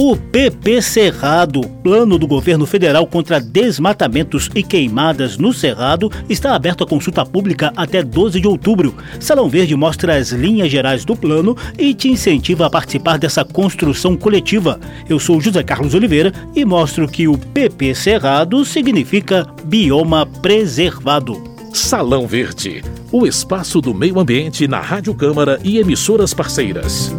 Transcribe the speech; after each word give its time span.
O 0.00 0.16
PP 0.16 0.80
Cerrado, 0.80 1.60
plano 1.82 2.20
do 2.20 2.26
governo 2.28 2.64
federal 2.66 3.04
contra 3.04 3.40
desmatamentos 3.40 4.48
e 4.54 4.62
queimadas 4.62 5.36
no 5.36 5.52
Cerrado, 5.52 6.08
está 6.28 6.54
aberto 6.54 6.84
à 6.84 6.86
consulta 6.86 7.26
pública 7.26 7.72
até 7.76 8.00
12 8.00 8.40
de 8.40 8.46
outubro. 8.46 8.94
Salão 9.18 9.48
Verde 9.48 9.74
mostra 9.74 10.14
as 10.16 10.30
linhas 10.30 10.70
gerais 10.70 11.04
do 11.04 11.16
plano 11.16 11.56
e 11.76 11.92
te 11.94 12.08
incentiva 12.08 12.66
a 12.66 12.70
participar 12.70 13.18
dessa 13.18 13.44
construção 13.44 14.16
coletiva. 14.16 14.78
Eu 15.08 15.18
sou 15.18 15.40
José 15.40 15.64
Carlos 15.64 15.94
Oliveira 15.94 16.32
e 16.54 16.64
mostro 16.64 17.08
que 17.08 17.26
o 17.26 17.36
PP 17.36 17.92
Cerrado 17.96 18.64
significa 18.64 19.48
bioma 19.64 20.24
preservado. 20.24 21.42
Salão 21.74 22.24
Verde, 22.24 22.84
o 23.10 23.26
espaço 23.26 23.80
do 23.80 23.92
meio 23.92 24.20
ambiente 24.20 24.68
na 24.68 24.80
Rádio 24.80 25.12
Câmara 25.12 25.58
e 25.64 25.76
emissoras 25.76 26.32
parceiras. 26.32 27.12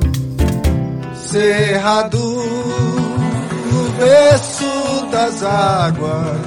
Cerrado, 1.29 2.18
no 2.18 3.89
berço 4.00 5.06
das 5.11 5.43
águas, 5.43 6.39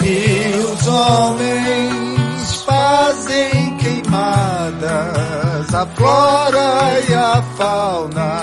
e 0.00 0.54
os 0.58 0.86
homens 0.86 2.62
fazem 2.64 3.76
queimadas, 3.78 5.74
a 5.74 5.86
flora 5.86 7.00
e 7.08 7.14
a 7.14 7.42
fauna 7.56 8.40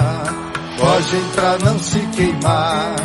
fogem 0.77 1.23
pra 1.33 1.57
não 1.63 1.79
se 1.79 1.99
queimar, 2.17 2.95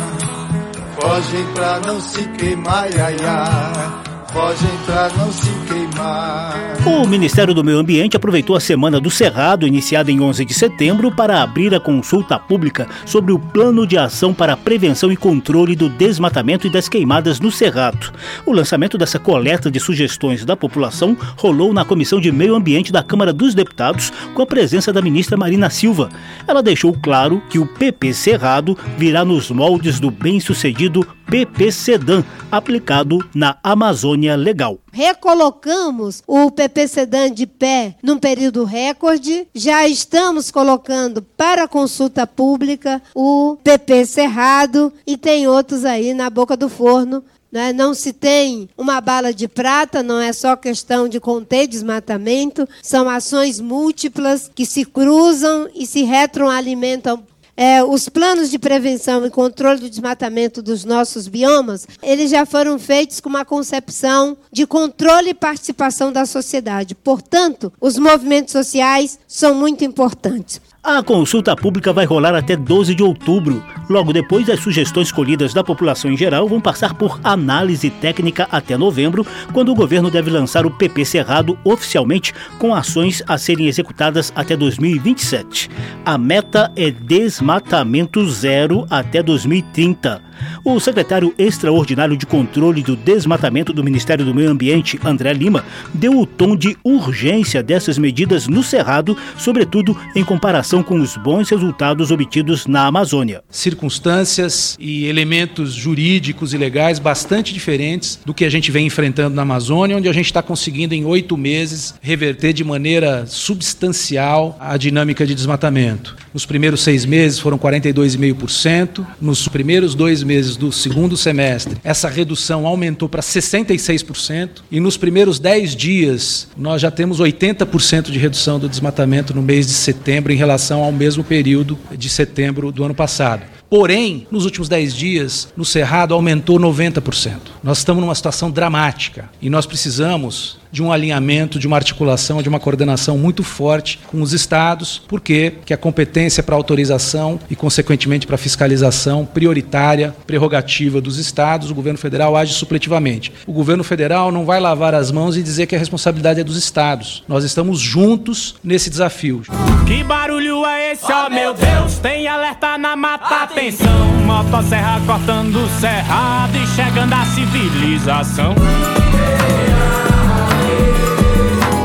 fogem 0.99 1.45
pra 1.53 1.79
não 1.79 2.01
se 2.01 2.25
queimar, 2.37 2.89
ia, 2.93 4.04
fogem 4.35 4.77
pra 4.85 5.09
não 5.17 5.31
se 5.31 5.49
queimar. 5.65 6.75
O 6.85 7.07
Ministério 7.07 7.53
do 7.53 7.63
Meio 7.63 7.79
Ambiente 7.79 8.17
aproveitou 8.17 8.53
a 8.53 8.59
Semana 8.59 8.99
do 8.99 9.09
Cerrado, 9.09 9.65
iniciada 9.65 10.11
em 10.11 10.19
11 10.19 10.43
de 10.43 10.53
setembro, 10.53 11.09
para 11.09 11.41
abrir 11.41 11.73
a 11.73 11.79
consulta 11.79 12.37
pública 12.37 12.85
sobre 13.05 13.31
o 13.31 13.39
Plano 13.39 13.87
de 13.87 13.97
Ação 13.97 14.33
para 14.33 14.51
a 14.51 14.57
Prevenção 14.57 15.09
e 15.09 15.15
Controle 15.15 15.73
do 15.73 15.87
Desmatamento 15.87 16.67
e 16.67 16.69
das 16.69 16.89
Queimadas 16.89 17.39
no 17.39 17.49
Cerrado. 17.49 18.11
O 18.45 18.51
lançamento 18.51 18.97
dessa 18.97 19.17
coleta 19.17 19.71
de 19.71 19.79
sugestões 19.79 20.43
da 20.43 20.57
população 20.57 21.17
rolou 21.37 21.73
na 21.73 21.85
Comissão 21.85 22.19
de 22.19 22.29
Meio 22.29 22.55
Ambiente 22.55 22.91
da 22.91 23.01
Câmara 23.01 23.31
dos 23.31 23.55
Deputados, 23.55 24.11
com 24.33 24.41
a 24.41 24.45
presença 24.45 24.91
da 24.91 25.01
ministra 25.01 25.37
Marina 25.37 25.69
Silva. 25.69 26.09
Ela 26.45 26.61
deixou 26.61 26.93
claro 26.93 27.41
que 27.49 27.57
o 27.57 27.65
PP 27.65 28.13
Cerrado 28.13 28.77
virá 28.97 29.23
nos 29.23 29.49
moldes 29.49 29.97
do 29.97 30.11
bem-sucedido 30.11 31.07
PP 31.29 31.71
Sedan, 31.71 32.23
aplicado 32.51 33.19
na 33.33 33.57
Amazônia 33.63 34.35
Legal. 34.35 34.77
Recolocamos 34.91 36.23
o 36.27 36.51
PP 36.51 36.87
Sedan 36.87 37.31
de 37.31 37.47
pé 37.47 37.95
num 38.01 38.17
período 38.17 38.63
recorde. 38.63 39.47
Já 39.53 39.87
estamos 39.87 40.51
colocando 40.51 41.21
para 41.21 41.67
consulta 41.67 42.27
pública 42.27 43.01
o 43.15 43.57
PP 43.63 44.05
Cerrado 44.05 44.93
e 45.05 45.17
tem 45.17 45.47
outros 45.47 45.83
aí 45.83 46.13
na 46.13 46.29
boca 46.29 46.55
do 46.55 46.69
forno 46.69 47.23
né? 47.55 47.71
não 47.71 47.93
se 47.93 48.11
tem 48.11 48.67
uma 48.77 48.99
bala 48.99 49.33
de 49.33 49.47
prata, 49.47 50.03
não 50.03 50.19
é 50.19 50.33
só 50.33 50.57
questão 50.57 51.07
de 51.07 51.21
conter 51.21 51.67
desmatamento, 51.67 52.67
são 52.83 53.07
ações 53.07 53.61
múltiplas 53.61 54.51
que 54.53 54.65
se 54.65 54.83
cruzam 54.83 55.69
e 55.73 55.87
se 55.87 56.03
retroalimentam 56.03 57.23
é, 57.57 57.83
os 57.83 58.09
planos 58.09 58.49
de 58.49 58.59
prevenção 58.59 59.25
e 59.25 59.29
controle 59.29 59.79
do 59.79 59.89
desmatamento 59.89 60.61
dos 60.61 60.83
nossos 60.83 61.27
biomas, 61.27 61.87
eles 62.03 62.29
já 62.29 62.45
foram 62.45 62.77
feitos 62.77 63.19
com 63.19 63.29
uma 63.29 63.45
concepção 63.45 64.37
de 64.51 64.67
controle 64.67 65.29
e 65.29 65.33
participação 65.33 66.11
da 66.11 66.25
sociedade. 66.25 66.95
Portanto, 66.95 67.71
os 67.79 67.97
movimentos 67.97 68.51
sociais 68.51 69.17
são 69.27 69.55
muito 69.55 69.83
importantes. 69.83 70.59
A 70.85 71.01
consulta 71.01 71.55
pública 71.55 71.91
vai 71.91 72.05
rolar 72.05 72.35
até 72.35 72.55
12 72.55 72.93
de 72.93 73.01
outubro. 73.01 73.63
Logo 73.89 74.13
depois, 74.13 74.47
as 74.51 74.59
sugestões 74.59 75.11
colhidas 75.11 75.51
da 75.51 75.63
população 75.63 76.11
em 76.11 76.15
geral 76.15 76.47
vão 76.47 76.61
passar 76.61 76.93
por 76.93 77.19
análise 77.23 77.89
técnica 77.89 78.47
até 78.51 78.77
novembro, 78.77 79.25
quando 79.51 79.71
o 79.71 79.75
governo 79.75 80.11
deve 80.11 80.29
lançar 80.29 80.63
o 80.63 80.69
PP 80.69 81.03
Cerrado 81.03 81.57
oficialmente, 81.63 82.35
com 82.59 82.71
ações 82.71 83.23
a 83.27 83.35
serem 83.35 83.65
executadas 83.65 84.31
até 84.35 84.55
2027. 84.55 85.71
A 86.05 86.19
meta 86.19 86.71
é 86.75 86.91
desmatamento 86.91 88.23
zero 88.29 88.85
até 88.87 89.23
2030. 89.23 90.21
O 90.63 90.79
secretário 90.79 91.33
extraordinário 91.37 92.17
de 92.17 92.25
controle 92.25 92.81
do 92.81 92.95
desmatamento 92.95 93.71
do 93.71 93.83
Ministério 93.83 94.25
do 94.25 94.33
Meio 94.33 94.49
Ambiente, 94.49 94.99
André 95.03 95.33
Lima, 95.33 95.63
deu 95.93 96.19
o 96.19 96.25
tom 96.25 96.55
de 96.55 96.77
urgência 96.83 97.61
dessas 97.61 97.97
medidas 97.97 98.47
no 98.47 98.63
Cerrado, 98.63 99.17
sobretudo 99.37 99.97
em 100.15 100.23
comparação 100.23 100.81
com 100.81 100.99
os 100.99 101.17
bons 101.17 101.49
resultados 101.49 102.11
obtidos 102.11 102.65
na 102.67 102.85
Amazônia. 102.85 103.43
Circunstâncias 103.49 104.75
e 104.79 105.05
elementos 105.05 105.73
jurídicos 105.73 106.53
e 106.53 106.57
legais 106.57 106.99
bastante 106.99 107.53
diferentes 107.53 108.19
do 108.25 108.33
que 108.33 108.45
a 108.45 108.49
gente 108.49 108.71
vem 108.71 108.87
enfrentando 108.87 109.35
na 109.35 109.43
Amazônia, 109.43 109.97
onde 109.97 110.09
a 110.09 110.13
gente 110.13 110.25
está 110.25 110.41
conseguindo 110.41 110.93
em 110.93 111.05
oito 111.05 111.37
meses 111.37 111.95
reverter 112.01 112.53
de 112.53 112.63
maneira 112.63 113.25
substancial 113.27 114.57
a 114.59 114.77
dinâmica 114.77 115.25
de 115.25 115.35
desmatamento. 115.35 116.15
Nos 116.33 116.45
primeiros 116.45 116.81
seis 116.81 117.05
meses 117.05 117.39
foram 117.39 117.57
42,5%, 117.57 119.05
nos 119.21 119.47
primeiros 119.47 119.95
dois 119.95 120.23
meses 120.25 120.57
do 120.57 120.71
segundo 120.71 121.15
semestre, 121.15 121.77
essa 121.83 122.09
redução 122.09 122.67
aumentou 122.67 123.07
para 123.07 123.21
66%, 123.21 124.63
e 124.71 124.79
nos 124.79 124.97
primeiros 124.97 125.39
10 125.39 125.75
dias, 125.75 126.47
nós 126.57 126.81
já 126.81 126.91
temos 126.91 127.19
80% 127.19 128.11
de 128.11 128.19
redução 128.19 128.59
do 128.59 128.67
desmatamento 128.67 129.33
no 129.33 129.41
mês 129.41 129.67
de 129.67 129.73
setembro 129.73 130.33
em 130.33 130.35
relação 130.35 130.83
ao 130.83 130.91
mesmo 130.91 131.23
período 131.23 131.77
de 131.97 132.09
setembro 132.09 132.71
do 132.71 132.83
ano 132.83 132.95
passado. 132.95 133.43
Porém, 133.75 134.25
nos 134.31 134.45
últimos 134.45 134.69
10 134.69 134.95
dias, 134.95 135.49
no 135.57 135.65
Cerrado 135.65 136.13
aumentou 136.13 136.57
90%. 136.57 137.39
Nós 137.61 137.79
estamos 137.79 138.01
numa 138.01 138.15
situação 138.15 138.49
dramática 138.49 139.29
e 139.41 139.49
nós 139.49 139.65
precisamos 139.65 140.57
de 140.75 140.83
um 140.83 140.91
alinhamento, 140.91 141.57
de 141.57 141.67
uma 141.67 141.77
articulação, 141.77 142.41
de 142.41 142.49
uma 142.49 142.59
coordenação 142.59 143.17
muito 143.17 143.43
forte 143.43 143.97
com 144.07 144.21
os 144.21 144.33
estados, 144.33 145.01
porque 145.07 145.53
que 145.65 145.73
a 145.73 145.77
competência 145.77 146.43
para 146.43 146.53
autorização 146.53 147.39
e 147.49 147.55
consequentemente 147.55 148.27
para 148.27 148.35
fiscalização 148.35 149.25
prioritária, 149.25 150.13
prerrogativa 150.27 150.99
dos 150.99 151.17
estados, 151.17 151.71
o 151.71 151.75
governo 151.75 151.97
federal 151.97 152.35
age 152.35 152.53
supletivamente. 152.53 153.31
O 153.47 153.53
governo 153.53 153.85
federal 153.85 154.33
não 154.33 154.45
vai 154.45 154.59
lavar 154.59 154.93
as 154.93 155.11
mãos 155.11 155.37
e 155.37 155.43
dizer 155.43 155.65
que 155.65 155.77
a 155.77 155.79
responsabilidade 155.79 156.41
é 156.41 156.43
dos 156.43 156.57
estados. 156.57 157.23
Nós 157.25 157.45
estamos 157.45 157.79
juntos 157.79 158.55
nesse 158.61 158.89
desafio. 158.89 159.43
Que 159.87 160.03
barulho 160.03 160.65
é 160.65 160.91
esse, 160.91 161.09
ó 161.09 161.27
oh, 161.27 161.29
meu 161.29 161.53
Deus? 161.53 161.99
Tem 161.99 162.27
alerta 162.27 162.77
na 162.77 162.97
mata, 162.97 163.47
atenção. 163.65 164.07
Motosserra 164.25 165.01
cortando 165.05 165.55
o 165.55 165.69
cerrado 165.79 166.55
e 166.55 166.67
chegando 166.67 167.13
a 167.13 167.25
civilização. 167.25 168.53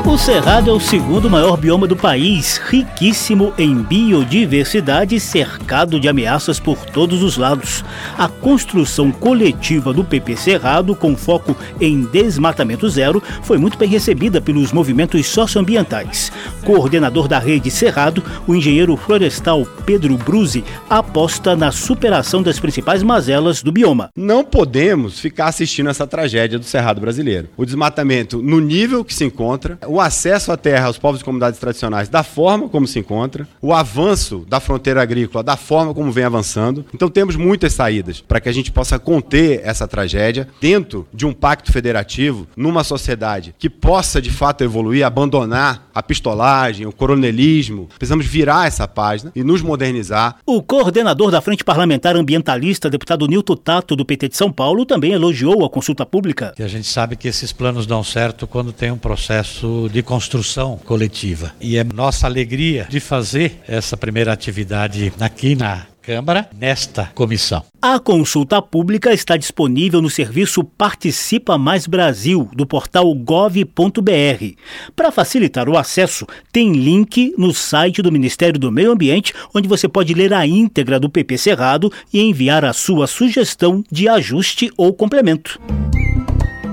O 0.06 0.18
Cerrado 0.18 0.70
é 0.70 0.72
o 0.72 0.80
segundo 0.80 1.30
maior 1.30 1.56
bioma 1.56 1.86
do 1.86 1.94
país, 1.94 2.58
riquíssimo 2.58 3.52
em 3.56 3.76
biodiversidade 3.76 5.20
cercado 5.20 6.00
de 6.00 6.08
ameaças 6.08 6.58
por 6.58 6.84
todos 6.86 7.22
os 7.22 7.36
lados. 7.36 7.84
A 8.18 8.26
construção 8.26 9.12
coletiva 9.12 9.92
do 9.92 10.02
PP 10.02 10.36
Cerrado, 10.36 10.96
com 10.96 11.16
foco 11.16 11.56
em 11.80 12.02
desmatamento 12.02 12.88
zero, 12.88 13.22
foi 13.42 13.56
muito 13.56 13.78
bem 13.78 13.88
recebida 13.88 14.40
pelos 14.40 14.72
movimentos 14.72 15.26
socioambientais. 15.26 16.32
Coordenador 16.64 17.28
da 17.28 17.38
rede 17.38 17.70
Cerrado, 17.70 18.22
o 18.46 18.54
engenheiro 18.54 18.96
florestal 18.96 19.64
Pedro 19.86 20.16
Bruzi 20.16 20.64
aposta 20.88 21.54
na 21.54 21.70
superação 21.70 22.42
das 22.42 22.58
principais 22.58 23.02
mazelas 23.02 23.62
do 23.62 23.70
bioma. 23.70 24.10
Não 24.16 24.42
podemos 24.44 25.20
ficar 25.20 25.46
assistindo 25.46 25.88
essa 25.88 26.06
tragédia 26.06 26.58
do 26.58 26.64
Cerrado 26.64 27.00
brasileiro. 27.00 27.48
O 27.56 27.64
desmatamento 27.64 28.42
no 28.42 28.60
nível 28.60 29.04
que 29.04 29.14
se 29.14 29.24
encontra, 29.24 29.78
o 29.90 30.00
acesso 30.00 30.52
à 30.52 30.56
terra 30.56 30.86
aos 30.86 30.98
povos 30.98 31.20
e 31.20 31.24
comunidades 31.24 31.58
tradicionais 31.58 32.08
da 32.08 32.22
forma 32.22 32.68
como 32.68 32.86
se 32.86 32.98
encontra, 32.98 33.46
o 33.60 33.74
avanço 33.74 34.46
da 34.48 34.60
fronteira 34.60 35.02
agrícola 35.02 35.42
da 35.42 35.56
forma 35.56 35.92
como 35.92 36.12
vem 36.12 36.24
avançando. 36.24 36.84
Então 36.94 37.10
temos 37.10 37.36
muitas 37.36 37.72
saídas 37.72 38.20
para 38.20 38.40
que 38.40 38.48
a 38.48 38.52
gente 38.52 38.70
possa 38.70 38.98
conter 38.98 39.60
essa 39.64 39.88
tragédia 39.88 40.48
dentro 40.60 41.06
de 41.12 41.26
um 41.26 41.32
pacto 41.32 41.72
federativo, 41.72 42.46
numa 42.56 42.84
sociedade 42.84 43.54
que 43.58 43.68
possa 43.68 44.22
de 44.22 44.30
fato 44.30 44.62
evoluir, 44.62 45.04
abandonar 45.04 45.89
a 46.00 46.02
pistolagem, 46.02 46.86
o 46.86 46.92
coronelismo. 46.92 47.88
Precisamos 47.96 48.26
virar 48.26 48.66
essa 48.66 48.88
página 48.88 49.30
e 49.36 49.44
nos 49.44 49.62
modernizar. 49.62 50.36
O 50.44 50.62
coordenador 50.62 51.30
da 51.30 51.40
Frente 51.40 51.62
Parlamentar 51.62 52.16
Ambientalista, 52.16 52.90
deputado 52.90 53.26
Nilton 53.26 53.56
Tato, 53.56 53.94
do 53.94 54.04
PT 54.04 54.30
de 54.30 54.36
São 54.36 54.50
Paulo, 54.50 54.84
também 54.84 55.12
elogiou 55.12 55.64
a 55.64 55.70
consulta 55.70 56.04
pública. 56.04 56.54
E 56.58 56.62
a 56.62 56.68
gente 56.68 56.86
sabe 56.86 57.16
que 57.16 57.28
esses 57.28 57.52
planos 57.52 57.86
dão 57.86 58.02
certo 58.02 58.46
quando 58.46 58.72
tem 58.72 58.90
um 58.90 58.98
processo 58.98 59.88
de 59.92 60.02
construção 60.02 60.78
coletiva. 60.84 61.52
E 61.60 61.76
é 61.76 61.84
nossa 61.84 62.26
alegria 62.26 62.86
de 62.88 62.98
fazer 62.98 63.60
essa 63.68 63.96
primeira 63.96 64.32
atividade 64.32 65.12
aqui 65.20 65.54
na 65.54 65.86
Câmara 66.02 66.48
nesta 66.58 67.10
comissão. 67.14 67.62
A 67.80 67.98
consulta 67.98 68.62
pública 68.62 69.12
está 69.12 69.36
disponível 69.36 70.00
no 70.00 70.08
serviço 70.08 70.64
Participa 70.64 71.58
Mais 71.58 71.86
Brasil, 71.86 72.48
do 72.54 72.66
portal 72.66 73.14
gov.br. 73.14 74.54
Para 74.96 75.12
facilitar 75.12 75.68
o 75.68 75.76
acesso, 75.76 76.26
tem 76.50 76.72
link 76.72 77.34
no 77.36 77.52
site 77.52 78.00
do 78.00 78.10
Ministério 78.10 78.58
do 78.58 78.72
Meio 78.72 78.92
Ambiente, 78.92 79.34
onde 79.54 79.68
você 79.68 79.86
pode 79.86 80.14
ler 80.14 80.32
a 80.32 80.46
íntegra 80.46 80.98
do 80.98 81.10
PP 81.10 81.36
Cerrado 81.36 81.92
e 82.12 82.20
enviar 82.20 82.64
a 82.64 82.72
sua 82.72 83.06
sugestão 83.06 83.84
de 83.90 84.08
ajuste 84.08 84.70
ou 84.78 84.94
complemento. 84.94 85.60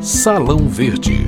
Salão 0.02 0.70
Verde. 0.70 1.28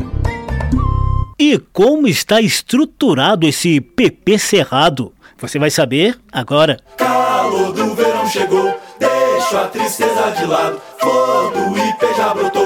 E 1.37 1.57
como 1.73 2.07
está 2.07 2.41
estruturado 2.41 3.47
esse 3.47 3.81
PP 3.81 4.37
Cerrado? 4.37 5.13
Você 5.41 5.57
vai 5.57 5.69
saber 5.69 6.17
agora. 6.31 6.77
Calor 6.97 7.71
do 7.71 7.95
verão 7.95 8.27
chegou, 8.27 8.77
deixa 8.99 9.61
a 9.61 9.67
tristeza 9.67 10.31
de 10.31 10.45
lado. 10.45 10.81
Flor 10.99 11.51
do 11.51 11.77
IP 11.77 12.13
já 12.17 12.33
brotou, 12.33 12.58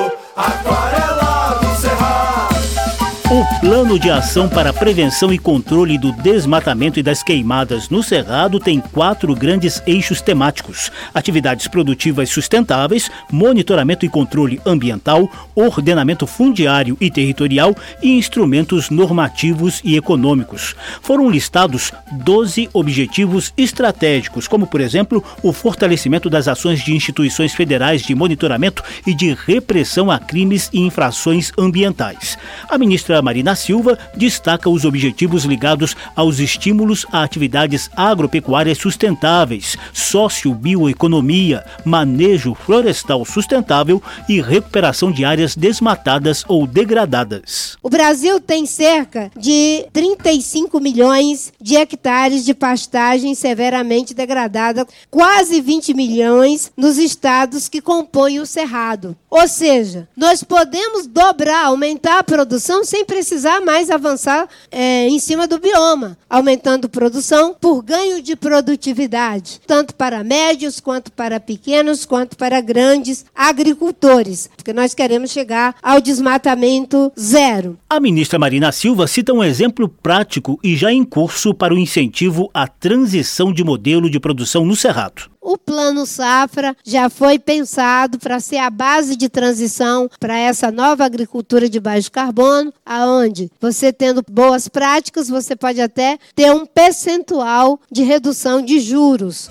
O 3.33 3.59
Plano 3.59 3.97
de 3.97 4.11
Ação 4.11 4.47
para 4.47 4.71
Prevenção 4.71 5.33
e 5.33 5.39
Controle 5.39 5.97
do 5.97 6.11
Desmatamento 6.11 6.99
e 6.99 7.03
das 7.03 7.23
Queimadas 7.23 7.89
no 7.89 8.03
Cerrado 8.03 8.59
tem 8.59 8.79
quatro 8.79 9.33
grandes 9.33 9.81
eixos 9.87 10.21
temáticos: 10.21 10.91
atividades 11.11 11.67
produtivas 11.67 12.29
sustentáveis, 12.29 13.09
monitoramento 13.31 14.05
e 14.05 14.09
controle 14.09 14.61
ambiental, 14.63 15.27
ordenamento 15.55 16.27
fundiário 16.27 16.95
e 17.01 17.09
territorial 17.09 17.75
e 18.03 18.15
instrumentos 18.19 18.91
normativos 18.91 19.81
e 19.83 19.97
econômicos. 19.97 20.75
Foram 21.01 21.27
listados 21.27 21.91
12 22.11 22.69
objetivos 22.71 23.51
estratégicos, 23.57 24.47
como, 24.47 24.67
por 24.67 24.79
exemplo, 24.79 25.23
o 25.41 25.51
fortalecimento 25.51 26.29
das 26.29 26.47
ações 26.47 26.83
de 26.83 26.93
instituições 26.93 27.55
federais 27.55 28.03
de 28.03 28.13
monitoramento 28.13 28.83
e 29.07 29.15
de 29.15 29.35
repressão 29.47 30.11
a 30.11 30.19
crimes 30.19 30.69
e 30.71 30.81
infrações 30.81 31.51
ambientais. 31.57 32.37
A 32.69 32.77
ministra 32.77 33.22
Marina 33.23 33.55
Silva 33.55 33.97
destaca 34.15 34.69
os 34.69 34.85
objetivos 34.85 35.45
ligados 35.45 35.95
aos 36.15 36.39
estímulos 36.39 37.05
a 37.11 37.23
atividades 37.23 37.89
agropecuárias 37.95 38.77
sustentáveis, 38.77 39.77
sócio-bioeconomia, 39.93 41.63
manejo 41.85 42.53
florestal 42.53 43.25
sustentável 43.25 44.01
e 44.27 44.41
recuperação 44.41 45.11
de 45.11 45.25
áreas 45.25 45.55
desmatadas 45.55 46.43
ou 46.47 46.67
degradadas. 46.67 47.77
O 47.81 47.89
Brasil 47.89 48.39
tem 48.39 48.65
cerca 48.65 49.31
de 49.37 49.85
35 49.93 50.79
milhões 50.79 51.53
de 51.61 51.75
hectares 51.75 52.43
de 52.43 52.53
pastagem 52.53 53.33
severamente 53.35 54.13
degradada, 54.13 54.85
quase 55.09 55.61
20 55.61 55.93
milhões 55.93 56.71
nos 56.75 56.97
estados 56.97 57.69
que 57.69 57.81
compõem 57.81 58.39
o 58.39 58.45
Cerrado. 58.45 59.15
Ou 59.29 59.47
seja, 59.47 60.07
nós 60.15 60.43
podemos 60.43 61.07
dobrar, 61.07 61.65
aumentar 61.65 62.19
a 62.19 62.23
produção 62.23 62.83
sem 62.83 63.05
precisar 63.13 63.61
mais 63.61 63.91
avançar 63.91 64.49
é, 64.71 65.07
em 65.07 65.19
cima 65.19 65.45
do 65.47 65.59
bioma, 65.59 66.17
aumentando 66.27 66.89
produção 66.89 67.53
por 67.53 67.83
ganho 67.83 68.23
de 68.23 68.35
produtividade, 68.35 69.61
tanto 69.67 69.93
para 69.93 70.23
médios, 70.23 70.79
quanto 70.79 71.11
para 71.11 71.39
pequenos, 71.39 72.05
quanto 72.05 72.35
para 72.35 72.59
grandes 72.59 73.23
agricultores, 73.35 74.49
porque 74.57 74.73
nós 74.73 74.95
queremos 74.95 75.29
chegar 75.29 75.75
ao 75.83 76.01
desmatamento 76.01 77.11
zero. 77.19 77.77
A 77.87 77.99
ministra 77.99 78.39
Marina 78.39 78.71
Silva 78.71 79.05
cita 79.05 79.31
um 79.31 79.43
exemplo 79.43 79.87
prático 79.87 80.59
e 80.63 80.75
já 80.75 80.91
em 80.91 81.03
curso 81.03 81.53
para 81.53 81.71
o 81.71 81.77
incentivo 81.77 82.49
à 82.51 82.67
transição 82.67 83.53
de 83.53 83.63
modelo 83.63 84.09
de 84.09 84.19
produção 84.19 84.65
no 84.65 84.75
Cerrado. 84.75 85.32
O 85.43 85.57
plano 85.57 86.05
safra 86.05 86.73
já 86.85 87.09
foi 87.09 87.37
pensado 87.37 88.17
para 88.17 88.39
ser 88.39 88.59
a 88.59 88.69
base 88.69 89.17
de 89.17 89.27
transição 89.27 90.09
para 90.17 90.37
essa 90.37 90.71
nova 90.71 91.03
agricultura 91.03 91.67
de 91.67 91.81
baixo 91.81 92.09
carbono, 92.09 92.73
aonde 92.85 93.51
você 93.59 93.91
tendo 93.91 94.23
boas 94.31 94.69
práticas, 94.69 95.27
você 95.27 95.53
pode 95.53 95.81
até 95.81 96.17
ter 96.33 96.49
um 96.53 96.65
percentual 96.65 97.77
de 97.91 98.03
redução 98.03 98.61
de 98.61 98.79
juros. 98.79 99.49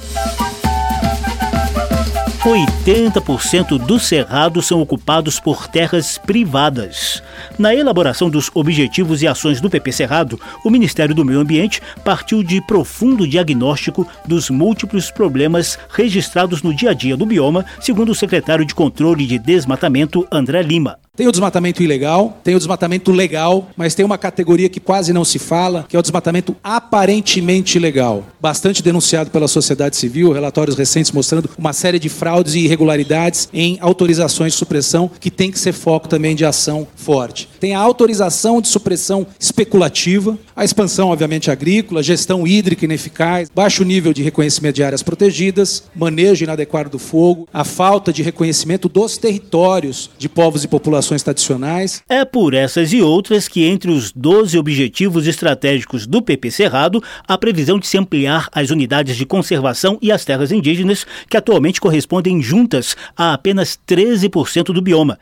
80% 2.44 3.79
do 3.79 4.00
cerrado 4.00 4.61
são 4.61 4.81
ocupados 4.81 5.39
por 5.39 5.69
terras 5.69 6.19
privadas. 6.19 7.23
Na 7.56 7.73
elaboração 7.73 8.29
dos 8.29 8.50
objetivos 8.53 9.23
e 9.23 9.29
ações 9.29 9.61
do 9.61 9.71
PP 9.71 9.93
Cerrado, 9.93 10.41
o 10.65 10.71
Ministério 10.71 11.15
do 11.15 11.25
Meio 11.25 11.39
Ambiente 11.39 11.81
partiu 12.05 12.43
de 12.43 12.61
profundo 12.61 13.29
diagnóstico 13.29 14.05
dos 14.27 14.50
múltiplos 14.50 15.09
problemas 15.09 15.79
registrados 15.91 16.65
no 16.65 16.75
dia 16.75 16.91
a 16.91 16.94
dia 16.94 17.17
do 17.17 17.25
bioma, 17.25 17.65
segundo 17.81 18.11
o 18.11 18.15
secretário 18.15 18.65
de 18.65 18.75
Controle 18.75 19.25
de 19.25 19.39
Desmatamento, 19.39 20.27
André 20.33 20.62
Lima. 20.62 21.02
Tem 21.14 21.29
o 21.29 21.31
desmatamento 21.31 21.82
ilegal, 21.82 22.41
tem 22.43 22.55
o 22.55 22.59
desmatamento 22.59 23.12
legal, 23.12 23.69
mas 23.76 23.94
tem 23.94 24.03
uma 24.03 24.17
categoria 24.17 24.70
que 24.70 24.81
quase 24.81 25.12
não 25.12 25.26
se 25.26 25.38
fala, 25.38 25.85
que 25.87 25.94
é 25.94 25.99
o 25.99 26.03
desmatamento 26.03 26.56
aparentemente 26.64 27.76
ilegal. 27.76 28.25
Bastante 28.41 28.82
denunciado 28.82 29.31
pela 29.31 29.47
sociedade 29.47 29.94
civil, 29.94 30.32
relatórios 30.32 30.75
recentes 30.75 31.12
mostrando 31.12 31.50
uma 31.59 31.75
série 31.75 31.99
de 31.99 32.09
fraudes 32.09 32.55
e 32.55 32.61
irregularidades 32.61 33.47
em 33.53 33.76
autorizações 33.82 34.55
de 34.55 34.59
supressão, 34.59 35.11
que 35.20 35.31
tem 35.31 35.50
que 35.50 35.59
ser 35.59 35.75
foco 35.75 36.09
também 36.09 36.35
de 36.35 36.47
ação 36.47 36.88
forte. 36.97 37.47
Tem 37.62 37.76
a 37.76 37.79
autorização 37.79 38.61
de 38.61 38.67
supressão 38.67 39.25
especulativa, 39.38 40.37
a 40.56 40.64
expansão, 40.64 41.11
obviamente, 41.11 41.49
agrícola, 41.49 42.03
gestão 42.03 42.44
hídrica 42.44 42.85
ineficaz, 42.85 43.49
baixo 43.55 43.85
nível 43.85 44.12
de 44.12 44.20
reconhecimento 44.20 44.75
de 44.75 44.82
áreas 44.82 45.00
protegidas, 45.00 45.85
manejo 45.94 46.43
inadequado 46.43 46.91
do 46.91 46.99
fogo, 46.99 47.49
a 47.53 47.62
falta 47.62 48.12
de 48.12 48.20
reconhecimento 48.20 48.88
dos 48.88 49.17
territórios 49.17 50.11
de 50.19 50.29
povos 50.29 50.64
e 50.64 50.69
populações 50.69 51.23
tradicionais. 51.23 52.03
É 52.09 52.25
por 52.25 52.53
essas 52.53 52.93
e 52.93 53.00
outras 53.00 53.47
que, 53.47 53.65
entre 53.65 53.93
os 53.93 54.11
12 54.11 54.58
objetivos 54.58 55.29
estratégicos 55.29 56.05
do 56.05 56.20
PP 56.20 56.50
Cerrado, 56.50 57.00
a 57.29 57.38
previsão 57.38 57.79
de 57.79 57.87
se 57.87 57.97
ampliar 57.97 58.49
as 58.50 58.70
unidades 58.70 59.17
de 59.17 59.25
conservação 59.25 60.00
e 60.03 60.11
as 60.11 60.25
terras 60.25 60.50
indígenas, 60.50 61.06
que 61.31 61.37
atualmente 61.37 61.81
correspondem 61.81 62.43
juntas 62.43 62.97
a 63.17 63.32
apenas 63.32 63.79
13% 63.87 64.73
do 64.73 64.82
bioma. 64.82 65.17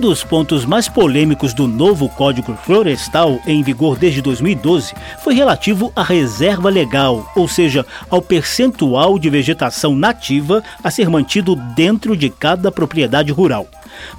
Um 0.00 0.08
dos 0.08 0.24
pontos 0.24 0.64
mais 0.64 0.88
polêmicos 0.88 1.52
do 1.52 1.68
novo 1.68 2.08
Código 2.08 2.56
Florestal, 2.64 3.38
em 3.46 3.62
vigor 3.62 3.98
desde 3.98 4.22
2012, 4.22 4.94
foi 5.22 5.34
relativo 5.34 5.92
à 5.94 6.02
reserva 6.02 6.70
legal, 6.70 7.30
ou 7.36 7.46
seja, 7.46 7.84
ao 8.08 8.22
percentual 8.22 9.18
de 9.18 9.28
vegetação 9.28 9.94
nativa 9.94 10.64
a 10.82 10.90
ser 10.90 11.10
mantido 11.10 11.54
dentro 11.54 12.16
de 12.16 12.30
cada 12.30 12.72
propriedade 12.72 13.30
rural. 13.30 13.68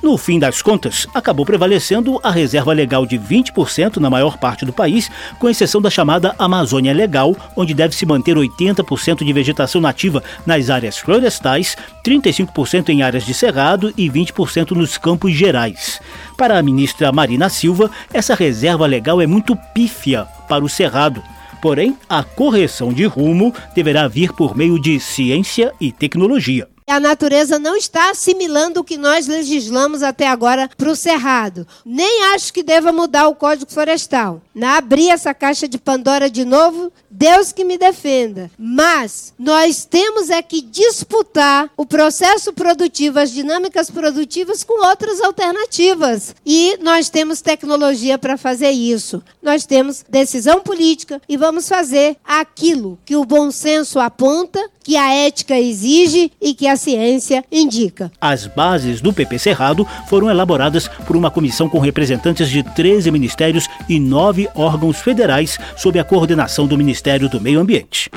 No 0.02 0.18
fim 0.18 0.40
das 0.40 0.62
contas, 0.62 1.08
acabou 1.14 1.46
prevalecendo 1.46 2.20
a 2.24 2.32
reserva 2.32 2.74
legal 2.74 3.06
de 3.06 3.18
20% 3.18 3.98
na 3.98 4.10
maior 4.10 4.38
parte 4.38 4.66
do 4.66 4.74
país, 4.74 5.10
com 5.40 5.50
exceção 5.50 5.82
da 5.82 5.90
chamada 5.90 6.36
Amazônia 6.38 6.94
Legal, 6.94 7.36
onde 7.56 7.74
deve 7.74 7.96
se 7.96 8.06
manter 8.06 8.36
80% 8.36 9.24
de 9.24 9.34
vegetação 9.34 9.82
nativa 9.82 10.24
nas 10.46 10.70
áreas 10.70 10.98
florestais, 10.98 11.76
35% 12.06 12.90
em 12.90 13.04
áreas 13.04 13.26
de 13.26 13.34
cerrado 13.34 13.94
e 13.98 14.10
20% 14.10 14.72
nos 14.72 14.98
campos 14.98 15.34
gerais. 15.34 16.02
Para 16.38 16.58
a 16.58 16.64
ministra 16.64 17.12
Marina 17.12 17.50
Silva, 17.50 17.90
essa 18.14 18.36
reserva 18.36 18.86
legal 18.86 19.22
é 19.22 19.28
muito 19.28 19.56
pífia 19.74 20.26
para 20.48 20.64
o 20.64 20.70
cerrado. 20.70 21.22
Porém, 21.62 21.96
a 22.10 22.24
correção 22.24 22.92
de 22.92 23.06
rumo 23.06 23.54
deverá 23.76 24.08
vir 24.08 24.34
por 24.34 24.58
meio 24.58 24.80
de 24.80 25.00
ciência 25.00 25.72
e 25.80 25.92
tecnologia. 25.92 26.68
A 26.92 27.00
natureza 27.00 27.58
não 27.58 27.78
está 27.78 28.10
assimilando 28.10 28.82
o 28.82 28.84
que 28.84 28.98
nós 28.98 29.26
legislamos 29.26 30.04
até 30.04 30.28
agora 30.28 30.70
para 30.76 30.92
o 30.92 30.96
cerrado. 30.96 31.66
Nem 31.86 32.26
acho 32.34 32.52
que 32.52 32.62
deva 32.62 32.92
mudar 32.92 33.30
o 33.30 33.36
Código 33.36 33.72
Florestal. 33.72 34.42
Na 34.54 34.76
abrir 34.76 35.10
essa 35.10 35.34
caixa 35.34 35.70
de 35.70 35.78
Pandora 35.78 36.30
de 36.30 36.44
novo, 36.44 36.92
Deus 37.10 37.54
que 37.54 37.64
me 37.64 37.78
defenda. 37.78 38.52
Mas 38.58 39.34
nós 39.40 39.86
temos 39.86 40.30
é 40.30 40.42
que 40.42 40.62
disputar 40.62 41.70
o 41.78 41.86
processo 41.86 42.52
produtivo, 42.52 43.20
as 43.20 43.32
dinâmicas 43.32 43.90
produtivas 43.90 44.62
com 44.62 44.86
outras 44.86 45.22
alternativas. 45.22 46.36
E 46.46 46.78
nós 46.82 47.10
temos 47.10 47.40
tecnologia 47.40 48.18
para 48.18 48.36
fazer 48.36 48.72
isso. 48.72 49.24
Nós 49.42 49.66
temos 49.66 50.04
decisão 50.10 50.60
política 50.60 51.22
e 51.30 51.38
vamos 51.38 51.70
fazer 51.70 52.18
aquilo 52.26 53.00
que 53.06 53.16
o 53.16 53.24
bom 53.24 53.50
senso 53.50 53.98
aponta, 53.98 54.62
que 54.84 54.98
a 54.98 55.14
ética 55.14 55.60
exige 55.60 56.32
e 56.42 56.54
que 56.54 56.68
a 56.68 56.76
ciência 56.82 57.44
indica. 57.52 58.12
As 58.20 58.48
bases 58.48 59.00
do 59.00 59.14
PP 59.14 59.38
Cerrado 59.38 59.88
foram 60.08 60.30
elaboradas 60.30 60.88
por 60.88 61.16
uma 61.16 61.30
comissão 61.30 61.70
com 61.70 61.80
representantes 61.80 62.50
de 62.50 62.64
13 62.64 63.12
ministérios 63.12 63.68
e 63.88 64.00
nove 64.00 64.50
órgãos 64.56 65.00
federais 65.00 65.60
sob 65.78 66.00
a 66.00 66.04
coordenação 66.04 66.66
do 66.66 66.78
Ministério 66.78 67.30
do 67.30 67.40
Meio 67.40 67.60
Ambiente. 67.60 68.10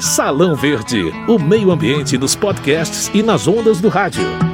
Salão 0.00 0.54
Verde, 0.54 1.10
o 1.26 1.38
meio 1.38 1.70
ambiente 1.70 2.18
nos 2.18 2.36
podcasts 2.36 3.10
e 3.14 3.22
nas 3.22 3.48
ondas 3.48 3.80
do 3.80 3.88
rádio. 3.88 4.51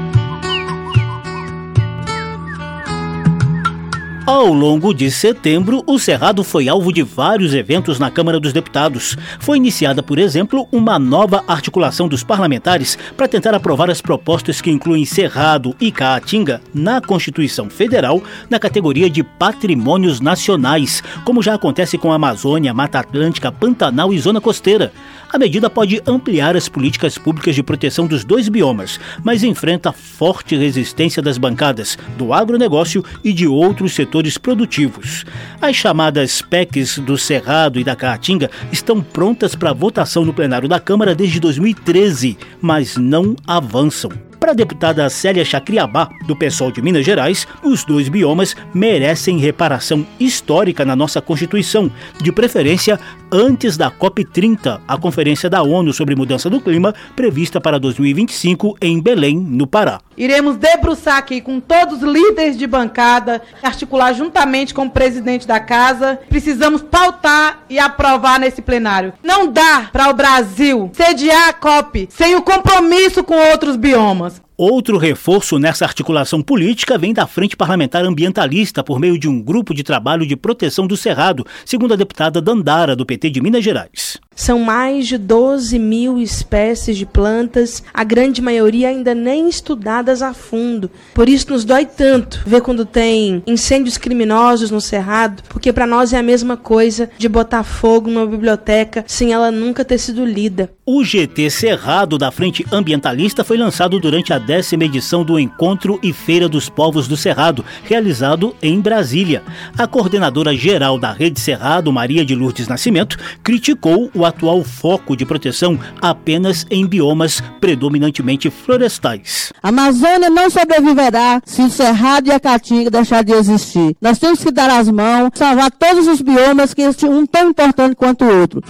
Ao 4.28 4.52
longo 4.52 4.92
de 4.92 5.11
setembro, 5.11 5.82
o 5.87 5.99
Cerrado 5.99 6.44
foi 6.44 6.68
alvo 6.68 6.92
de 6.92 7.02
vários 7.02 7.54
eventos 7.54 7.99
na 7.99 8.11
Câmara 8.11 8.38
dos 8.38 8.52
Deputados. 8.52 9.16
Foi 9.40 9.56
iniciada, 9.56 10.02
por 10.02 10.18
exemplo, 10.18 10.68
uma 10.70 10.99
nova 10.99 11.42
articulação 11.49 12.06
dos 12.06 12.23
parlamentares 12.23 12.99
para 13.16 13.26
tentar 13.26 13.54
aprovar 13.54 13.88
as 13.88 14.02
propostas 14.02 14.61
que 14.61 14.70
incluem 14.70 15.06
Cerrado 15.06 15.75
e 15.80 15.90
Caatinga 15.90 16.61
na 16.75 17.00
Constituição 17.00 17.70
Federal 17.70 18.23
na 18.50 18.58
categoria 18.58 19.08
de 19.08 19.23
patrimônios 19.23 20.20
nacionais, 20.20 21.02
como 21.25 21.42
já 21.42 21.54
acontece 21.54 21.97
com 21.97 22.12
a 22.12 22.16
Amazônia, 22.16 22.75
Mata 22.75 22.99
Atlântica, 22.99 23.50
Pantanal 23.50 24.12
e 24.12 24.18
Zona 24.18 24.42
Costeira. 24.42 24.92
A 25.32 25.38
medida 25.38 25.70
pode 25.70 26.02
ampliar 26.06 26.54
as 26.54 26.68
políticas 26.68 27.16
públicas 27.16 27.54
de 27.54 27.62
proteção 27.62 28.06
dos 28.06 28.25
dois 28.25 28.49
biomas, 28.49 29.00
mas 29.23 29.42
enfrenta 29.42 29.90
forte 29.90 30.54
resistência 30.54 31.23
das 31.23 31.38
bancadas 31.38 31.97
do 32.18 32.35
agronegócio 32.35 33.02
e 33.25 33.32
de 33.32 33.47
outros 33.47 33.94
setores 33.94 34.18
produtivos. 34.37 35.25
As 35.61 35.77
chamadas 35.77 36.43
PECs 36.43 36.99
do 36.99 37.17
Cerrado 37.17 37.79
e 37.79 37.85
da 37.85 37.95
Caatinga 37.95 38.51
estão 38.73 39.01
prontas 39.01 39.55
para 39.55 39.73
votação 39.73 40.25
no 40.25 40.35
plenário 40.35 40.69
da 40.69 40.81
Câmara 40.81 41.15
desde 41.15 41.39
2013, 41.39 42.37
mas 42.61 42.97
não 42.97 43.37
avançam. 43.47 44.11
Para 44.41 44.53
a 44.53 44.55
deputada 44.55 45.09
Célia 45.11 45.45
Chacriabá, 45.45 46.09
do 46.27 46.37
PSOL 46.37 46.71
de 46.71 46.81
Minas 46.81 47.05
Gerais, 47.05 47.47
os 47.63 47.85
dois 47.85 48.09
biomas 48.09 48.57
merecem 48.73 49.39
reparação 49.39 50.07
histórica 50.19 50.85
na 50.85 50.95
nossa 50.95 51.21
Constituição, 51.21 51.91
de 52.21 52.33
preferência 52.33 52.99
antes 53.33 53.77
da 53.77 53.91
COP30, 53.91 54.81
a 54.87 54.97
Conferência 54.97 55.51
da 55.51 55.63
ONU 55.63 55.93
sobre 55.93 56.15
Mudança 56.15 56.49
do 56.49 56.61
Clima, 56.61 56.95
prevista 57.17 57.61
para 57.61 57.79
2025 57.79 58.77
em 58.81 59.01
Belém, 59.03 59.37
no 59.37 59.67
Pará. 59.67 60.01
Iremos 60.19 60.57
debruçar 60.57 61.17
aqui 61.17 61.41
com 61.41 61.61
todos 61.61 62.03
os 62.03 62.13
líderes 62.13 62.59
de 62.59 62.67
bancada, 62.67 63.41
articular 63.63 64.13
juntamente 64.13 64.75
com 64.75 64.87
o 64.87 64.91
presidente 64.91 65.47
da 65.47 65.61
casa. 65.61 66.19
Precisamos 66.29 66.83
pautar 66.83 67.61
e 67.71 67.79
aprovar 67.79 68.41
nesse 68.41 68.61
plenário. 68.61 69.13
Não 69.23 69.47
dá 69.47 69.89
para 69.93 70.11
o 70.11 70.15
Brasil 70.15 70.91
sediar 70.93 71.51
a 71.51 71.53
COP 71.53 72.09
sem 72.11 72.35
o 72.35 72.43
compromisso 72.43 73.23
com 73.23 73.37
outros 73.37 73.77
biomas. 73.77 74.43
Outro 74.61 74.99
reforço 74.99 75.57
nessa 75.57 75.85
articulação 75.85 76.43
política 76.43 76.99
vem 76.99 77.15
da 77.15 77.29
Frente 77.29 77.57
Parlamentar 77.57 78.05
Ambientalista 78.05 78.83
por 78.83 78.99
meio 78.99 79.17
de 79.17 79.29
um 79.29 79.41
grupo 79.41 79.73
de 79.73 79.85
trabalho 79.85 80.27
de 80.27 80.35
proteção 80.35 80.85
do 80.85 80.97
Cerrado, 80.97 81.47
segundo 81.65 81.95
a 81.95 81.97
deputada 81.97 82.43
Dandara, 82.43 82.97
do 82.97 83.07
PT 83.07 83.31
de 83.31 83.41
Minas 83.41 83.62
Gerais. 83.62 84.19
São 84.35 84.61
mais 84.61 85.09
de 85.09 85.19
12 85.19 85.79
mil 85.79 86.19
espécies 86.19 86.97
de 86.97 87.05
plantas, 87.05 87.83
a 87.93 88.05
grande 88.05 88.41
maioria 88.41 88.88
ainda 88.88 89.12
nem 89.12 89.49
estudadas 89.49 90.23
a 90.23 90.33
fundo. 90.33 90.91
Por 91.12 91.29
isso 91.29 91.50
nos 91.50 91.65
dói 91.65 91.87
tanto 91.87 92.43
ver 92.47 92.61
quando 92.61 92.87
tem 92.87 93.43
incêndios 93.47 93.97
criminosos 93.97 94.71
no 94.71 94.81
Cerrado, 94.81 95.43
porque 95.49 95.73
para 95.73 95.88
nós 95.88 96.12
é 96.12 96.19
a 96.19 96.23
mesma 96.23 96.57
coisa 96.57 97.11
de 97.19 97.29
botar 97.29 97.65
fogo 97.65 98.11
numa 98.11 98.27
biblioteca 98.27 99.05
sem 99.09 99.33
ela 99.33 99.50
nunca 99.50 99.85
ter 99.85 99.99
sido 99.99 100.25
lida. 100.25 100.71
O 100.87 101.05
GT 101.05 101.50
Cerrado 101.50 102.17
da 102.17 102.31
Frente 102.31 102.65
Ambientalista 102.73 103.45
foi 103.45 103.59
lançado 103.59 104.00
durante 104.00 104.33
a 104.33 104.38
décima 104.49 104.85
edição 104.85 105.23
do 105.23 105.38
Encontro 105.38 106.00
e 106.02 106.11
Feira 106.11 106.49
dos 106.49 106.71
Povos 106.71 107.07
do 107.07 107.19
Cerrado, 107.19 107.62
realizado 107.85 108.57
em 108.62 108.81
Brasília. 108.81 109.43
A 109.76 109.87
coordenadora 109.87 110.57
geral 110.57 110.99
da 110.99 111.12
Rede 111.12 111.38
Cerrado, 111.38 111.93
Maria 111.93 112.25
de 112.25 112.35
Lourdes 112.35 112.67
Nascimento, 112.67 113.19
criticou 113.43 114.11
o 114.14 114.25
atual 114.25 114.64
foco 114.64 115.14
de 115.14 115.26
proteção 115.26 115.78
apenas 116.00 116.64
em 116.71 116.87
biomas 116.87 117.43
predominantemente 117.61 118.49
florestais. 118.49 119.52
A 119.62 119.69
Amazônia 119.69 120.31
não 120.31 120.49
sobreviverá 120.49 121.43
se 121.45 121.61
o 121.61 121.71
Cerrado 121.71 122.28
e 122.28 122.33
a 122.33 122.40
Caatinga 122.40 122.90
deixar 122.90 123.23
de 123.23 123.33
existir. 123.33 123.95
Nós 124.00 124.19
temos 124.19 124.43
que 124.43 124.50
dar 124.50 124.71
as 124.71 124.88
mãos, 124.88 125.28
salvar 125.35 125.71
todos 125.73 126.07
os 126.07 126.23
biomas, 126.23 126.73
que 126.73 126.81
este 126.81 127.05
um 127.05 127.26
tão 127.26 127.50
importante 127.50 127.95
quanto 127.95 128.25
o 128.25 128.40
outro. 128.40 128.62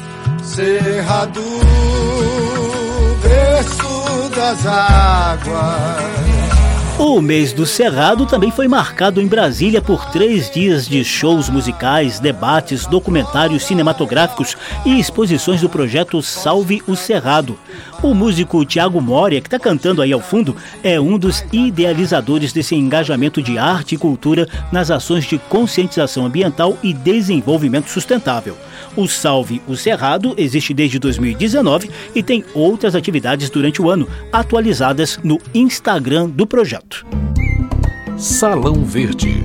Cerrado, 0.42 1.40
berço 3.22 3.97
das 4.38 4.64
águas. 4.64 6.27
O 7.00 7.20
mês 7.20 7.52
do 7.52 7.64
Cerrado 7.64 8.26
também 8.26 8.50
foi 8.50 8.66
marcado 8.66 9.20
em 9.20 9.26
Brasília 9.28 9.80
por 9.80 10.06
três 10.06 10.50
dias 10.50 10.88
de 10.88 11.04
shows 11.04 11.48
musicais, 11.48 12.18
debates, 12.18 12.86
documentários 12.86 13.62
cinematográficos 13.62 14.56
e 14.84 14.98
exposições 14.98 15.60
do 15.60 15.68
projeto 15.68 16.20
Salve 16.20 16.82
o 16.88 16.96
Cerrado. 16.96 17.56
O 18.02 18.12
músico 18.14 18.64
Tiago 18.64 19.00
Moria, 19.00 19.40
que 19.40 19.46
está 19.46 19.60
cantando 19.60 20.02
aí 20.02 20.12
ao 20.12 20.20
fundo, 20.20 20.56
é 20.82 21.00
um 21.00 21.16
dos 21.16 21.44
idealizadores 21.52 22.52
desse 22.52 22.74
engajamento 22.74 23.40
de 23.40 23.58
arte 23.58 23.94
e 23.94 23.98
cultura 23.98 24.48
nas 24.72 24.90
ações 24.90 25.24
de 25.24 25.38
conscientização 25.38 26.26
ambiental 26.26 26.76
e 26.82 26.92
desenvolvimento 26.92 27.90
sustentável. 27.90 28.56
O 28.96 29.06
Salve 29.06 29.62
o 29.68 29.76
Cerrado 29.76 30.34
existe 30.36 30.74
desde 30.74 30.98
2019 30.98 31.90
e 32.14 32.22
tem 32.22 32.44
outras 32.54 32.96
atividades 32.96 33.50
durante 33.50 33.80
o 33.80 33.88
ano, 33.88 34.08
atualizadas 34.32 35.18
no 35.22 35.40
Instagram 35.54 36.28
do 36.28 36.46
projeto. 36.46 36.87
Salão 38.16 38.84
Verde. 38.84 39.44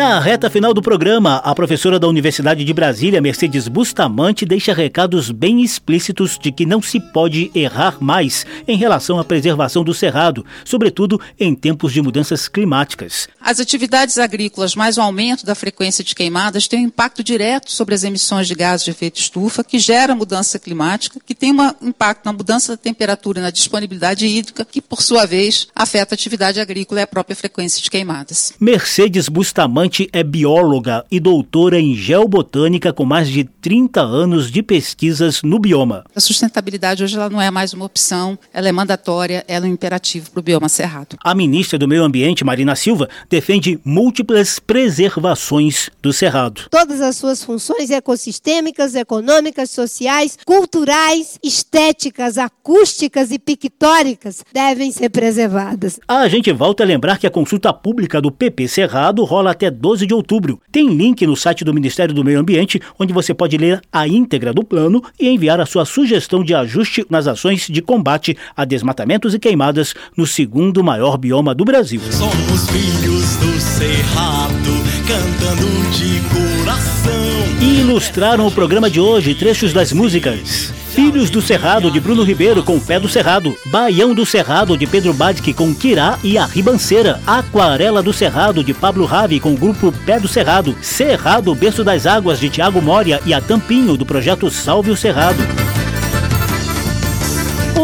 Na 0.00 0.18
reta 0.18 0.48
final 0.48 0.72
do 0.72 0.80
programa, 0.80 1.42
a 1.44 1.54
professora 1.54 1.98
da 1.98 2.08
Universidade 2.08 2.64
de 2.64 2.72
Brasília, 2.72 3.20
Mercedes 3.20 3.68
Bustamante, 3.68 4.46
deixa 4.46 4.72
recados 4.72 5.30
bem 5.30 5.60
explícitos 5.60 6.38
de 6.38 6.50
que 6.50 6.64
não 6.64 6.80
se 6.80 6.98
pode 6.98 7.50
errar 7.54 7.98
mais 8.00 8.46
em 8.66 8.78
relação 8.78 9.18
à 9.18 9.24
preservação 9.24 9.84
do 9.84 9.92
cerrado, 9.92 10.42
sobretudo 10.64 11.20
em 11.38 11.54
tempos 11.54 11.92
de 11.92 12.00
mudanças 12.00 12.48
climáticas. 12.48 13.28
As 13.38 13.60
atividades 13.60 14.16
agrícolas 14.16 14.74
mais 14.74 14.96
o 14.96 15.02
aumento 15.02 15.44
da 15.44 15.54
frequência 15.54 16.02
de 16.02 16.14
queimadas 16.14 16.66
têm 16.66 16.80
um 16.80 16.88
impacto 16.88 17.22
direto 17.22 17.70
sobre 17.70 17.94
as 17.94 18.02
emissões 18.02 18.48
de 18.48 18.54
gases 18.54 18.86
de 18.86 18.92
efeito 18.92 19.20
estufa, 19.20 19.62
que 19.62 19.78
gera 19.78 20.14
mudança 20.14 20.58
climática, 20.58 21.20
que 21.26 21.34
tem 21.34 21.52
um 21.52 21.88
impacto 21.88 22.24
na 22.24 22.32
mudança 22.32 22.72
da 22.72 22.78
temperatura 22.78 23.38
e 23.38 23.42
na 23.42 23.50
disponibilidade 23.50 24.26
hídrica, 24.26 24.64
que 24.64 24.80
por 24.80 25.02
sua 25.02 25.26
vez 25.26 25.68
afeta 25.76 26.14
a 26.14 26.16
atividade 26.16 26.58
agrícola 26.58 27.00
e 27.00 27.02
a 27.02 27.06
própria 27.06 27.36
frequência 27.36 27.82
de 27.82 27.90
queimadas. 27.90 28.54
Mercedes 28.58 29.28
Bustamante 29.28 29.89
é 30.12 30.22
bióloga 30.22 31.04
e 31.10 31.18
doutora 31.18 31.80
em 31.80 31.94
geobotânica 31.94 32.92
com 32.92 33.04
mais 33.04 33.28
de 33.28 33.44
30 33.44 34.00
anos 34.00 34.50
de 34.50 34.62
pesquisas 34.62 35.42
no 35.42 35.58
bioma. 35.58 36.04
A 36.14 36.20
sustentabilidade 36.20 37.02
hoje 37.02 37.16
ela 37.16 37.28
não 37.28 37.40
é 37.40 37.50
mais 37.50 37.72
uma 37.72 37.84
opção, 37.84 38.38
ela 38.52 38.68
é 38.68 38.72
mandatória, 38.72 39.44
ela 39.48 39.66
é 39.66 39.68
um 39.68 39.72
imperativo 39.72 40.30
para 40.30 40.40
o 40.40 40.42
bioma 40.42 40.68
cerrado. 40.68 41.16
A 41.22 41.34
ministra 41.34 41.78
do 41.78 41.88
Meio 41.88 42.04
Ambiente, 42.04 42.44
Marina 42.44 42.76
Silva, 42.76 43.08
defende 43.28 43.80
múltiplas 43.84 44.58
preservações 44.58 45.90
do 46.00 46.12
cerrado. 46.12 46.62
Todas 46.70 47.00
as 47.00 47.16
suas 47.16 47.42
funções 47.42 47.90
ecossistêmicas, 47.90 48.94
econômicas, 48.94 49.70
sociais, 49.70 50.38
culturais, 50.46 51.38
estéticas, 51.42 52.38
acústicas 52.38 53.30
e 53.30 53.38
pictóricas 53.38 54.44
devem 54.52 54.92
ser 54.92 55.10
preservadas. 55.10 55.98
A 56.06 56.28
gente 56.28 56.52
volta 56.52 56.82
a 56.82 56.86
lembrar 56.86 57.18
que 57.18 57.26
a 57.26 57.30
consulta 57.30 57.72
pública 57.72 58.20
do 58.20 58.30
PP 58.30 58.68
Cerrado 58.68 59.24
rola 59.24 59.50
até 59.50 59.70
12 59.80 60.06
de 60.06 60.12
outubro. 60.12 60.60
Tem 60.70 60.88
link 60.88 61.26
no 61.26 61.34
site 61.34 61.64
do 61.64 61.72
Ministério 61.72 62.14
do 62.14 62.22
Meio 62.22 62.38
Ambiente, 62.38 62.80
onde 62.98 63.12
você 63.12 63.32
pode 63.32 63.56
ler 63.56 63.80
a 63.90 64.06
íntegra 64.06 64.52
do 64.52 64.62
plano 64.62 65.02
e 65.18 65.28
enviar 65.28 65.60
a 65.60 65.66
sua 65.66 65.84
sugestão 65.84 66.44
de 66.44 66.54
ajuste 66.54 67.06
nas 67.08 67.26
ações 67.26 67.66
de 67.66 67.80
combate 67.80 68.36
a 68.54 68.64
desmatamentos 68.64 69.34
e 69.34 69.38
queimadas 69.38 69.94
no 70.16 70.26
segundo 70.26 70.84
maior 70.84 71.16
bioma 71.16 71.54
do 71.54 71.64
Brasil. 71.64 72.00
Somos 72.10 72.68
filhos 72.68 73.36
do 73.36 73.60
Cerrado, 73.60 74.70
cantando 75.08 75.90
de 75.90 76.20
coração. 76.28 77.12
E 77.62 77.80
ilustraram 77.80 78.46
o 78.46 78.52
programa 78.52 78.90
de 78.90 79.00
hoje 79.00 79.34
trechos 79.34 79.72
das 79.72 79.92
músicas 79.92 80.79
Filhos 80.94 81.30
do 81.30 81.40
Cerrado, 81.40 81.88
de 81.90 82.00
Bruno 82.00 82.24
Ribeiro, 82.24 82.64
com 82.64 82.80
Pé 82.80 82.98
do 82.98 83.08
Cerrado. 83.08 83.56
Baião 83.66 84.12
do 84.12 84.26
Cerrado, 84.26 84.76
de 84.76 84.86
Pedro 84.86 85.14
Badic, 85.14 85.52
com 85.54 85.72
Quirá 85.72 86.18
e 86.22 86.36
a 86.36 86.44
Ribanceira. 86.44 87.20
Aquarela 87.26 88.02
do 88.02 88.12
Cerrado, 88.12 88.64
de 88.64 88.74
Pablo 88.74 89.06
Ravi, 89.06 89.38
com 89.38 89.54
o 89.54 89.56
grupo 89.56 89.92
Pé 90.04 90.18
do 90.18 90.26
Cerrado. 90.26 90.76
Cerrado, 90.82 91.54
Berço 91.54 91.84
das 91.84 92.06
Águas, 92.06 92.40
de 92.40 92.48
Tiago 92.48 92.82
Moria 92.82 93.20
e 93.24 93.32
a 93.32 93.40
Tampinho, 93.40 93.96
do 93.96 94.04
projeto 94.04 94.50
Salve 94.50 94.90
o 94.90 94.96
Cerrado. 94.96 95.69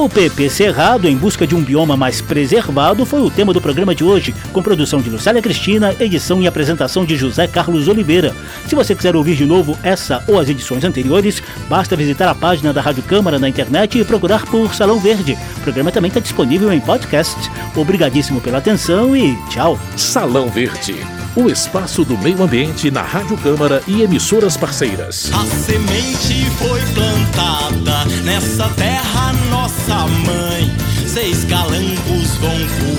O 0.06 0.08
PP 0.08 0.48
Cerrado, 0.48 1.08
em 1.08 1.16
busca 1.16 1.44
de 1.44 1.56
um 1.56 1.60
bioma 1.60 1.96
mais 1.96 2.20
preservado, 2.20 3.04
foi 3.04 3.20
o 3.20 3.28
tema 3.28 3.52
do 3.52 3.60
programa 3.60 3.92
de 3.92 4.04
hoje, 4.04 4.32
com 4.52 4.62
produção 4.62 5.00
de 5.02 5.10
Lucélia 5.10 5.42
Cristina, 5.42 5.92
edição 5.98 6.40
e 6.40 6.46
apresentação 6.46 7.04
de 7.04 7.16
José 7.16 7.48
Carlos 7.48 7.88
Oliveira. 7.88 8.32
Se 8.68 8.76
você 8.76 8.94
quiser 8.94 9.16
ouvir 9.16 9.34
de 9.34 9.44
novo 9.44 9.76
essa 9.82 10.22
ou 10.28 10.38
as 10.38 10.48
edições 10.48 10.84
anteriores, 10.84 11.42
basta 11.68 11.96
visitar 11.96 12.28
a 12.28 12.36
página 12.36 12.72
da 12.72 12.80
Rádio 12.80 13.02
Câmara 13.02 13.36
na 13.36 13.48
internet 13.48 13.98
e 13.98 14.04
procurar 14.04 14.46
por 14.46 14.72
Salão 14.76 15.00
Verde. 15.00 15.36
O 15.56 15.60
programa 15.62 15.90
também 15.90 16.08
está 16.08 16.20
disponível 16.20 16.72
em 16.72 16.78
podcast. 16.78 17.36
Obrigadíssimo 17.74 18.40
pela 18.40 18.58
atenção 18.58 19.16
e 19.16 19.36
tchau. 19.50 19.76
Salão 19.96 20.48
Verde 20.48 21.15
o 21.36 21.50
espaço 21.50 22.02
do 22.02 22.16
meio 22.16 22.42
ambiente 22.42 22.90
na 22.90 23.02
Rádio 23.02 23.36
Câmara 23.36 23.82
e 23.86 24.02
emissoras 24.02 24.56
parceiras. 24.56 25.30
A 25.34 25.44
semente 25.44 26.50
foi 26.52 26.80
plantada 26.94 28.06
nessa 28.24 28.66
terra, 28.70 29.34
nossa 29.50 30.06
mãe. 30.06 30.74
Seis 31.06 31.44
calangos 31.44 32.36
vão 32.40 32.56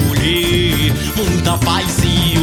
colher 0.08 0.94
muita 1.15 1.58
paz 1.58 1.98
e 2.03 2.37